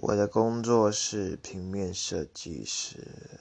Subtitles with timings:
[0.00, 3.37] 我的工作是平面设计师。